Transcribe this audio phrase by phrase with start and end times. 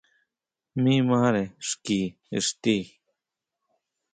[0.81, 1.99] Mi mare xki
[2.37, 2.77] ixti.